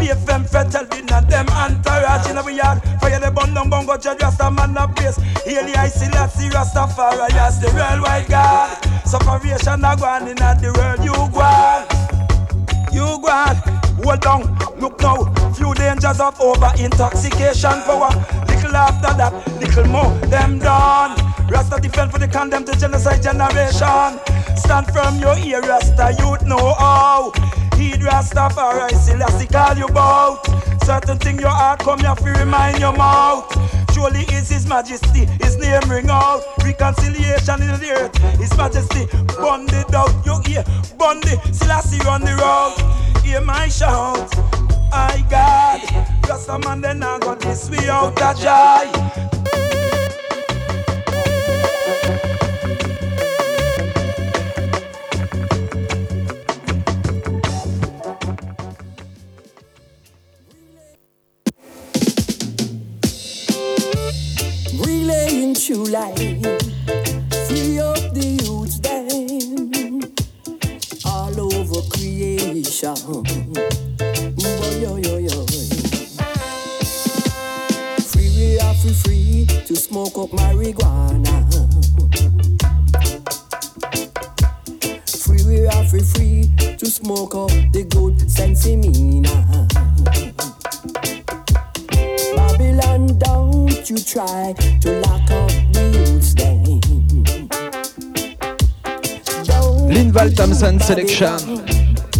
BFM 0.00 0.48
fatal 0.48 0.86
did 0.86 1.10
not 1.10 1.28
them 1.28 1.46
entourage. 1.50 2.30
In 2.30 2.38
our 2.38 2.50
yard 2.50 2.80
Fire 3.02 3.20
the 3.20 3.30
bun 3.30 3.52
down 3.52 3.68
bongo 3.68 3.98
judge 3.98 4.22
Rasta 4.22 4.50
man 4.50 4.74
a 4.78 4.88
place 4.88 5.18
Haile 5.44 5.76
I 5.76 5.88
see 5.88 6.08
that 6.08 6.32
see 6.32 6.48
Rastafari 6.48 7.28
as 7.36 7.60
the 7.60 7.68
worldwide 7.76 8.28
God. 8.28 8.72
Sufferation 9.06 9.84
a 9.84 9.94
go 9.94 10.06
on 10.06 10.26
in 10.26 10.36
the 10.36 10.72
world 10.72 11.04
you 11.04 11.12
go 11.12 11.40
on. 11.44 11.84
You 12.94 13.20
go 13.20 13.28
on 13.28 13.91
Hold 14.04 14.26
on, 14.26 14.58
look 14.80 15.00
now. 15.00 15.24
Few 15.54 15.74
dangers 15.74 16.20
of 16.20 16.40
over 16.40 16.70
intoxication 16.78 17.82
power. 17.86 18.10
Little 18.48 18.76
after 18.76 19.14
that, 19.16 19.32
little 19.60 19.86
more 19.86 20.10
them 20.28 20.58
done 20.58 21.41
Rasta 21.52 21.78
defend 21.78 22.10
for 22.10 22.18
the 22.18 22.26
condemned 22.26 22.66
to 22.66 22.78
genocide 22.78 23.22
generation. 23.22 24.18
Stand 24.56 24.86
firm 24.88 25.18
your 25.20 25.36
ear 25.38 25.60
Rasta 25.60 26.16
youth 26.18 26.42
know 26.46 26.72
how. 26.72 27.30
Heed 27.76 28.00
Rastafari 28.00 28.90
Selassie 28.94 29.46
call 29.48 29.76
you 29.76 29.86
bout. 29.88 30.40
Certain 30.82 31.18
thing 31.18 31.38
your 31.38 31.50
heart 31.50 31.80
come 31.80 32.00
here 32.00 32.16
fi 32.16 32.30
remind 32.40 32.80
your 32.80 32.96
mouth. 32.96 33.52
Surely 33.92 34.22
is 34.32 34.48
His 34.48 34.66
Majesty, 34.66 35.26
His 35.44 35.58
name 35.58 35.82
ring 35.90 36.08
out. 36.08 36.42
Reconciliation 36.64 37.60
in 37.60 37.78
the 37.78 37.90
earth, 38.00 38.16
His 38.40 38.56
Majesty 38.56 39.06
Bonded 39.36 39.94
out, 39.94 40.10
you 40.24 40.40
hear, 40.46 40.64
bonded 40.98 41.38
Selassie 41.54 42.00
on 42.08 42.22
the 42.22 42.34
road 42.34 43.22
Hear 43.22 43.42
my 43.42 43.68
shout, 43.68 44.32
I 44.90 45.22
God 45.28 46.28
Rasta 46.28 46.58
man 46.60 46.80
then 46.80 47.02
I 47.02 47.18
got 47.18 47.40
this 47.40 47.68
way 47.68 47.88
out 47.88 48.20
of 48.20 48.40
joy 48.40 49.51
creation. 72.82 72.94
Boy, 74.34 74.80
yo, 74.80 74.98
yo, 74.98 75.18
yo. 75.18 75.51
Are 78.84 78.94
free, 78.94 79.46
to 79.66 79.76
smoke 79.76 80.18
up 80.18 80.30
marijuana. 80.30 81.32
Free 85.22 85.42
we 85.46 85.66
are 85.66 85.84
free, 85.84 86.00
free 86.00 86.76
to 86.76 86.86
smoke 86.86 87.34
up 87.34 87.50
the 87.72 87.84
good 87.84 88.16
sensimina. 88.28 89.34
Babylon, 92.34 93.18
don't 93.18 93.90
you 93.90 93.98
try 93.98 94.54
to 94.80 95.00
lock 95.00 95.30
up 95.30 95.50
the 95.72 95.82
youths 95.94 96.34
then. 96.34 96.80
Linval 99.90 100.34
Thompson 100.34 100.80
selection. 100.80 101.66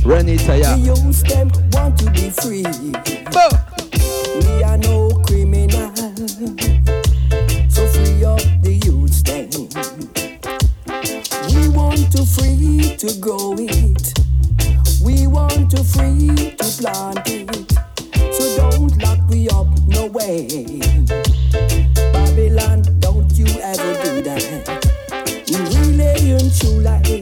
Run 0.04 0.28
it, 0.28 0.40
the 0.40 0.78
youths 0.78 1.22
them 1.22 1.50
want 1.72 1.98
to 1.98 2.10
be 2.10 2.30
free. 2.30 3.61
To 13.02 13.18
grow 13.18 13.56
it. 13.58 14.14
We 15.02 15.26
want 15.26 15.72
to 15.72 15.82
free 15.82 16.54
to 16.54 16.64
plant 16.78 17.18
it. 17.26 17.72
So 18.32 18.56
don't 18.56 18.96
lock 19.02 19.18
me 19.28 19.48
up, 19.48 19.66
no 19.88 20.06
way. 20.06 20.46
Babylon, 22.12 22.82
don't 23.00 23.32
you 23.32 23.46
ever 23.58 23.92
do 24.04 24.22
that. 24.22 24.86
We 25.50 25.56
Really 25.80 26.30
and 26.30 26.54
true 26.60 26.80
like 26.80 27.21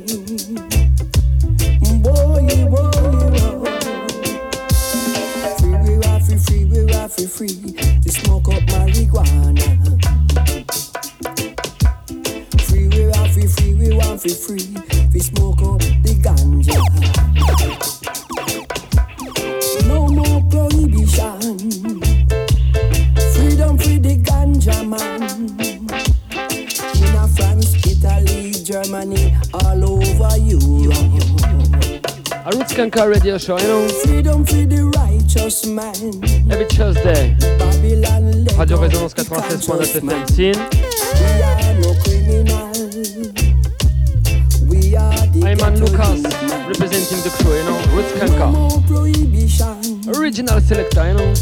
A 32.93 32.93
Roots 32.93 33.07
Skanka 33.07 33.09
radio 33.09 33.39
show, 33.39 33.57
you 33.59 33.67
know, 33.69 33.89
Freedom 34.05 34.45
for 34.45 34.67
the 34.67 34.91
righteous 34.97 35.65
man. 35.65 35.95
every 36.51 36.67
Tuesday. 36.67 37.37
Babylon 37.59 38.45
Radio 38.59 38.79
Résonance 38.79 39.15
the 39.15 39.23
96.9. 39.23 40.27
FM. 40.27 40.57
We 41.21 41.43
are 41.47 41.75
no 41.79 41.95
criminal. 42.03 42.67
We 44.67 44.97
are 44.97 45.27
the 45.31 45.41
Ayman 45.47 45.75
ghetto 45.79 45.87
Lucas 45.87 46.21
representing 46.67 47.21
the 47.23 47.31
crew, 47.39 47.55
you 47.55 47.63
know, 47.65 47.79
Roots 47.95 48.13
No 48.15 48.21
Kanka. 48.27 48.47
more. 48.51 50.19
Original 50.19 50.61
selector, 50.61 51.07
you 51.07 51.15
know. 51.15 51.35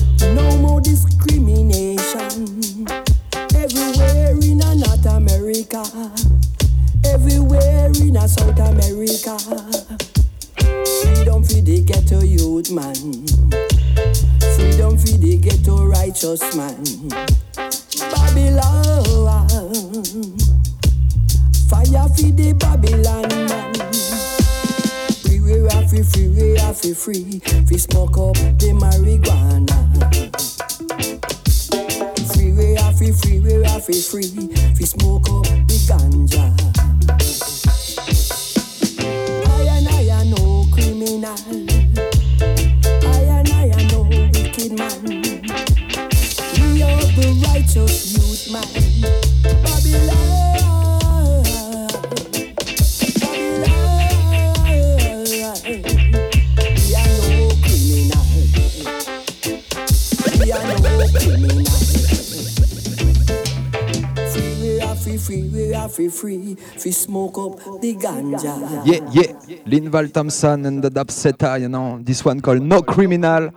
Linval 69.89 70.12
Thompson 70.12 70.66
and 70.66 70.82
the 70.82 70.90
Dubseta, 70.90 71.60
you 71.60 71.69
know. 71.69 71.98
This 72.02 72.24
one 72.24 72.40
called 72.40 72.62
No 72.62 72.82
Criminal. 72.82 73.51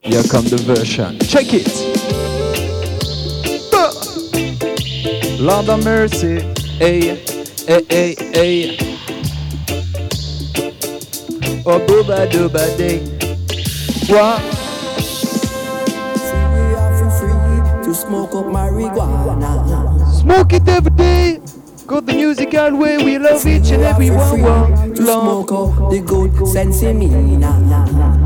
Here 0.00 0.22
come 0.24 0.44
the 0.44 0.56
version. 0.56 1.18
Check 1.20 1.46
it. 1.52 1.68
Bah. 3.70 3.92
Lord 5.38 5.68
of 5.68 5.84
mercy. 5.84 6.40
Hey, 6.78 7.16
hey, 7.66 7.84
hey, 7.88 8.14
hey. 8.34 8.76
Oh, 11.64 11.78
booba 11.86 12.26
dooba 12.30 12.76
day. 12.76 12.98
What? 14.12 14.42
Smoke 17.94 18.34
up 18.34 18.46
marijuana. 18.46 20.20
Smoke 20.20 20.52
it 20.54 20.68
every 20.68 20.90
day. 20.90 21.41
Go 21.92 22.00
the 22.00 22.14
musical 22.14 22.74
way. 22.78 22.96
We 22.96 23.18
love 23.18 23.46
each 23.46 23.70
and 23.70 23.82
every 23.82 24.08
one. 24.08 24.40
one. 24.40 24.94
to 24.94 25.02
smoke 25.02 25.52
up 25.52 25.90
the 25.90 26.00
good 26.00 26.30
sensimina. 26.48 27.52
At 27.92 28.21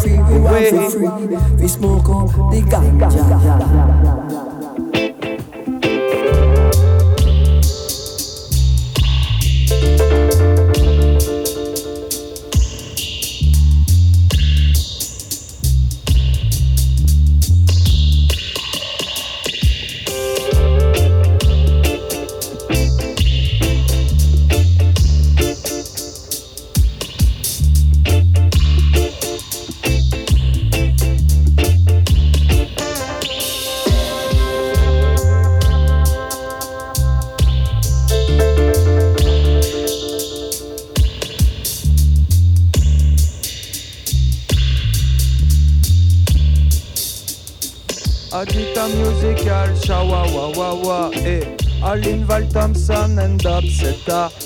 free, 0.00 0.18
we 0.18 0.36
free, 0.70 0.90
free. 0.90 1.36
We 1.56 1.68
smoke 1.68 2.08
up 2.08 2.28
the 2.50 2.62
ganja. 2.62 4.29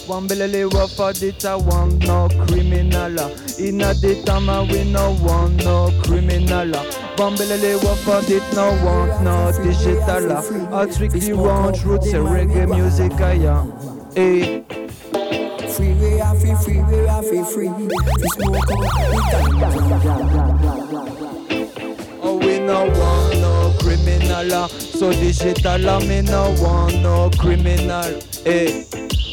Upsetta. 0.05 0.13
Wambelele 0.13 0.65
wafa 0.65 1.13
dita 1.13 1.57
want 1.57 2.07
no 2.07 2.29
criminal. 2.47 3.31
Dita 4.01 4.41
ma 4.41 4.63
we 4.63 4.85
no 4.85 5.17
want 5.23 5.65
no 5.65 5.91
criminal. 6.03 6.73
Wambelele 7.17 7.77
wafa 7.83 8.23
dit 8.27 8.43
no 8.55 8.73
want 8.85 9.23
no 9.23 9.53
digital. 9.63 10.33
I 10.75 10.91
strictly 10.91 11.33
want 11.33 11.85
roots 11.85 12.13
and 12.13 12.27
reggae 12.29 12.67
music, 12.69 13.13
aya. 13.21 13.65
Eh. 14.17 14.63
Free 15.75 15.95
way, 15.95 16.21
I 16.21 16.37
feel 16.39 16.57
free 16.57 16.83
way, 16.83 17.09
I 17.09 17.23
feel 17.23 17.45
free. 17.45 17.69
Fi 17.69 18.29
smoke 18.35 18.71
Oh, 22.27 22.39
we 22.39 22.59
no 22.61 22.85
want 22.85 23.41
no 23.41 23.75
criminal. 23.81 24.69
So 24.69 25.13
digital, 25.13 26.01
me 26.07 26.23
no 26.23 26.55
want 26.61 27.03
no 27.03 27.31
criminal. 27.39 28.21
Eh. 28.47 28.85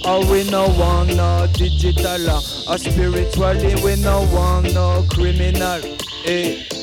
Oh, 0.03 0.25
we 0.31 0.43
no 0.49 0.67
want 0.79 1.15
no 1.15 1.47
digital. 1.53 2.29
Uh, 2.29 2.77
spiritually, 2.77 3.75
we 3.83 3.95
no 3.97 4.27
want 4.33 4.73
no 4.73 5.05
criminal. 5.09 5.79
Eh. 6.25 6.80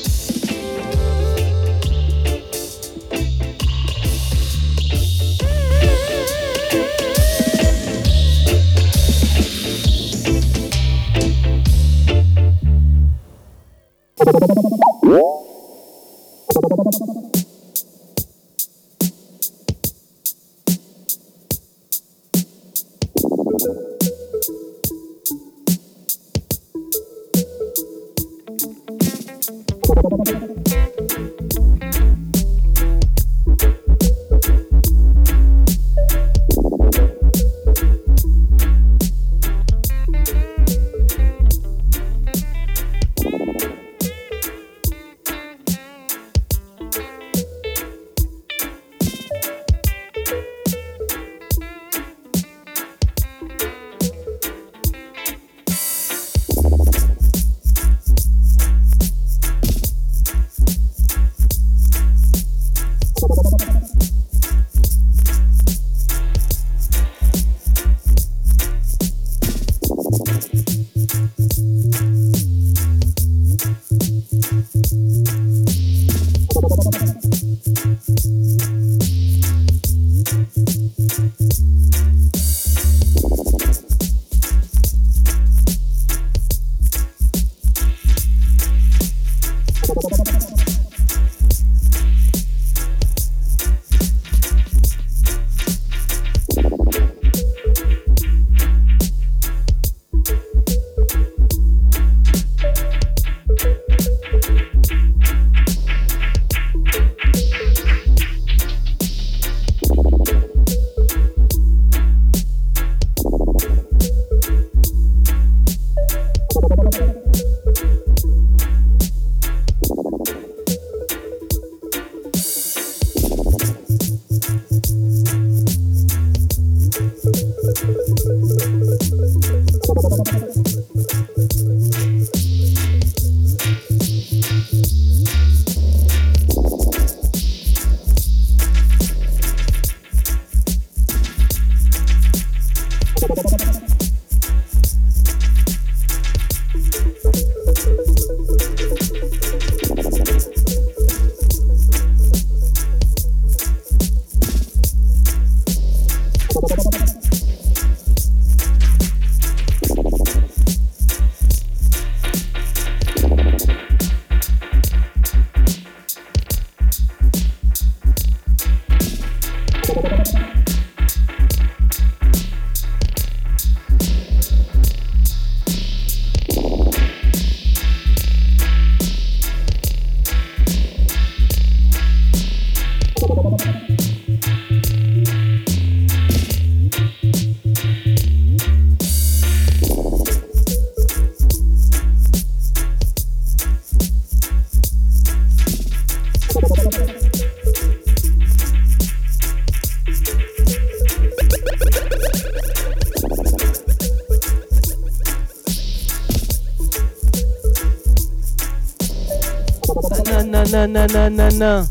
Na 210.86 210.86
na 210.86 211.06
na 211.06 211.28
na 211.28 211.48
na. 211.50 211.86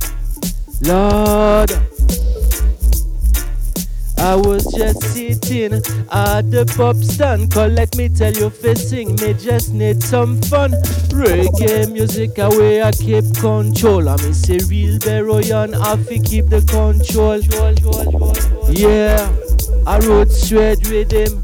Lord, 0.82 1.72
I 4.18 4.36
was 4.36 4.64
just 4.74 5.02
sitting 5.14 5.74
at 5.74 6.50
the 6.52 6.72
pop 6.78 6.96
stand. 6.96 7.52
Call, 7.52 7.68
let 7.68 7.98
me 7.98 8.08
tell 8.08 8.32
you, 8.32 8.50
facing 8.50 9.16
me 9.16 9.34
just 9.34 9.74
need 9.74 10.02
some 10.02 10.42
fun. 10.44 10.72
Reggae 11.12 11.92
music 11.92 12.38
away, 12.38 12.82
I 12.82 12.92
keep 12.92 13.26
control. 13.36 14.08
I 14.08 14.16
mean, 14.18 14.34
say 14.34 14.60
real 14.70 15.00
Beroyan, 15.00 15.76
I 15.76 15.98
fi 16.04 16.20
keep 16.20 16.48
the 16.48 16.62
control. 16.62 17.42
Yeah, 18.72 19.28
I 19.86 20.00
wrote 20.00 20.32
straight 20.32 20.88
with 20.90 21.12
him. 21.12 21.44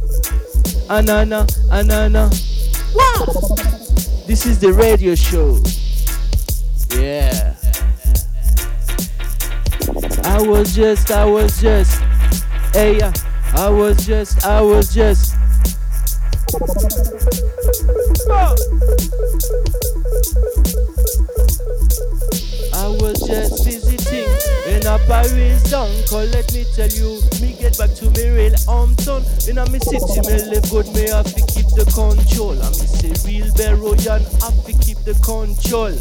Anana, 0.88 1.46
anana. 1.70 2.32
Wow! 2.96 3.26
This 4.28 4.46
is 4.46 4.60
the 4.60 4.72
radio 4.72 5.16
show. 5.16 5.60
Yeah. 6.98 7.56
I 10.24 10.42
was 10.42 10.76
just, 10.76 11.12
I 11.12 11.26
was 11.26 11.62
just, 11.62 12.02
hey. 12.74 13.00
I 13.56 13.70
was 13.70 14.06
just, 14.06 14.44
I 14.46 14.62
was 14.62 14.94
just. 14.94 15.36
I 22.74 22.88
was 22.88 23.20
just 23.28 23.64
visiting 23.64 24.26
in 24.66 24.88
a 24.88 24.98
real 25.36 25.60
song. 25.60 25.92
Let 26.12 26.52
me 26.54 26.66
tell 26.76 26.90
you, 26.90 27.22
me 27.42 27.54
get 27.60 27.78
back 27.78 27.94
to 27.96 28.10
me 28.10 28.30
real 28.30 28.54
hometown. 28.66 29.22
In 29.48 29.60
a 29.60 29.70
me 29.70 29.80
city, 29.80 30.20
me 30.26 30.50
live 30.50 30.70
good, 30.72 30.88
me 30.96 31.10
have 31.10 31.26
to 31.26 31.42
keep 31.54 31.68
the 31.78 31.86
control. 31.94 32.54
And 32.54 32.76
me 32.80 32.88
say 32.88 33.14
real 33.28 33.48
Beroyan 33.54 34.24
have 34.42 34.66
to 34.66 34.74
keep 34.84 34.98
the 35.06 35.14
control. 35.22 35.94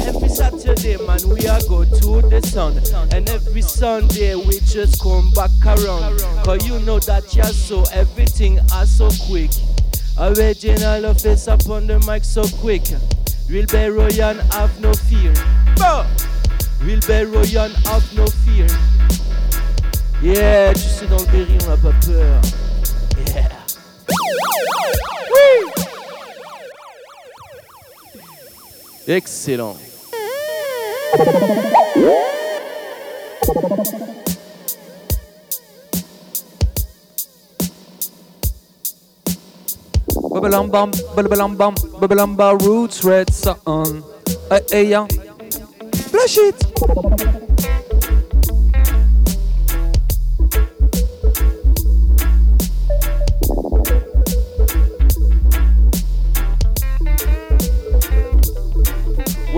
Every 0.00 0.28
Saturday, 0.28 0.96
man, 1.06 1.20
we 1.28 1.46
are 1.46 1.60
go 1.68 1.84
to 1.84 2.22
the 2.28 2.40
sun. 2.42 2.78
And 3.12 3.28
every 3.28 3.62
Sunday, 3.62 4.34
we 4.34 4.60
just 4.60 5.00
come 5.02 5.30
back 5.32 5.50
around. 5.64 6.20
Cause 6.44 6.66
you 6.66 6.78
know 6.80 6.98
that 7.00 7.34
you're 7.34 7.44
so, 7.46 7.84
everything 7.92 8.58
are 8.74 8.86
so 8.86 9.10
quick. 9.26 9.50
Original 10.18 11.14
face 11.14 11.48
up 11.48 11.68
on 11.68 11.86
the 11.86 11.98
mic 12.06 12.24
so 12.24 12.42
quick. 12.60 12.82
Real 13.48 13.66
Beroyan 13.66 14.40
have 14.52 14.80
no 14.80 14.92
fear. 14.92 15.32
Real 16.80 17.00
Beroyan 17.00 17.72
have 17.86 18.12
no 18.14 18.26
fear. 18.26 18.66
Yeah, 20.20 20.72
tu 20.72 20.80
sais, 20.80 21.06
dans 21.06 21.18
le 21.18 21.26
Berry, 21.26 21.56
on 21.62 21.68
n'a 21.68 21.76
pas 21.76 21.92
peur. 22.04 22.40
Yeah. 23.26 23.48
Oui! 25.30 25.87
Excellent. 29.08 29.80
Bubbalam 40.12 40.68
bum, 40.68 40.92
bubbalam 41.16 41.56
bum, 41.56 41.74
bubbalam 41.96 42.36
ba 42.36 42.52
roots 42.60 43.00
red 43.02 43.32
sun. 43.32 44.04
Hey, 44.52 44.60
hey, 44.70 44.84
yeah. 44.92 45.06
Flash 46.12 46.36
it. 46.36 47.77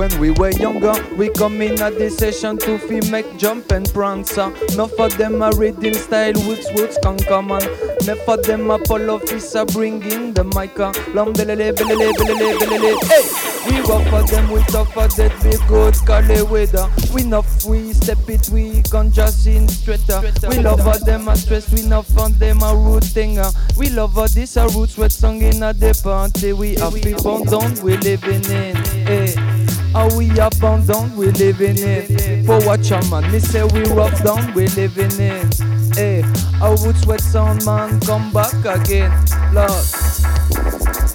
When 0.00 0.18
we 0.18 0.30
were 0.30 0.50
younger, 0.52 0.94
we 1.16 1.28
come 1.28 1.60
in 1.60 1.78
at 1.82 1.98
this 1.98 2.16
session 2.16 2.56
to 2.60 2.78
fi 2.78 3.00
make 3.10 3.36
jump 3.36 3.70
and 3.70 3.84
prance. 3.92 4.38
uh. 4.38 4.50
Enough 4.72 4.98
of 4.98 5.18
them 5.18 5.42
a 5.42 5.50
rhythm 5.50 5.92
style, 5.92 6.32
woods 6.46 6.66
woods 6.72 6.96
can 7.02 7.18
come 7.18 7.52
on. 7.52 7.60
Enough 8.00 8.26
of 8.26 8.42
them 8.44 8.70
a 8.70 8.78
Paul 8.78 9.10
Officer 9.10 9.66
bringing 9.66 10.32
the 10.32 10.42
mic. 10.42 10.80
uh. 10.80 10.90
Lam 11.12 11.34
belele 11.34 11.74
belele 11.74 12.12
belele 12.14 12.56
belele. 12.56 12.96
Hey, 13.08 13.70
we 13.70 13.80
rough 13.82 14.08
for 14.08 14.22
them, 14.22 14.50
we 14.50 14.62
tough 14.72 14.90
for 14.94 15.06
that 15.06 15.34
we 15.44 15.52
good 15.68 15.94
call 16.06 16.30
it 16.30 16.48
weather. 16.48 16.88
We 17.12 17.20
enough, 17.20 17.66
we 17.66 17.92
step 17.92 18.26
it, 18.30 18.48
we 18.48 18.80
can 18.90 19.12
just 19.12 19.46
in 19.46 19.68
straighter. 19.68 20.22
We 20.48 20.60
love 20.60 20.80
for 20.80 20.98
them 21.04 21.28
a 21.28 21.36
stress, 21.36 21.70
we 21.70 21.82
enough 21.82 22.06
for 22.06 22.30
them 22.30 22.62
a 22.62 22.74
root 22.74 23.04
thing. 23.04 23.38
uh. 23.38 23.52
We 23.76 23.90
love 23.90 24.14
for 24.14 24.28
this 24.28 24.56
a 24.56 24.66
root 24.68 24.88
sweat 24.88 25.12
song 25.12 25.42
in 25.42 25.62
a 25.62 25.74
the 25.74 25.92
party. 26.02 26.54
We 26.54 26.76
happy 26.76 27.12
down, 27.12 27.74
we 27.84 27.98
living 27.98 28.44
in. 28.46 28.76
Hey. 29.04 29.59
How 29.92 30.08
we 30.16 30.30
abandoned, 30.38 31.16
we 31.16 31.30
living 31.32 31.78
in. 31.78 32.46
For 32.46 32.64
watch 32.64 32.90
a 32.92 33.02
man, 33.10 33.30
me 33.32 33.40
say 33.40 33.64
we 33.64 33.82
rough 33.92 34.22
down, 34.22 34.54
we 34.54 34.68
living 34.68 35.12
in. 35.18 35.50
Hey, 35.94 36.22
I 36.62 36.70
would 36.70 36.96
sweat 36.98 37.20
sound 37.20 37.64
man, 37.64 38.00
come 38.00 38.32
back 38.32 38.54
again. 38.64 39.10
Lord. 39.52 41.09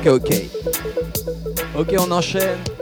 Ok, 0.00 0.06
ok. 0.06 0.30
Ok, 1.76 1.94
on 1.98 2.10
enchaîne. 2.10 2.79